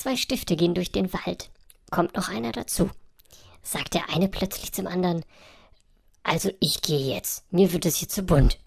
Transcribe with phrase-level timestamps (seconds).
[0.00, 1.50] Zwei Stifte gehen durch den Wald.
[1.90, 2.88] Kommt noch einer dazu.
[3.62, 5.26] Sagt der eine plötzlich zum anderen,
[6.22, 8.58] also ich gehe jetzt, mir wird es hier zu bunt.